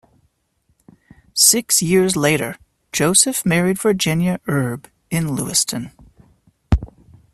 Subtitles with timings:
[1.35, 2.57] Six years later,
[2.91, 5.91] Joseph married Virginia Erb in Lewistown.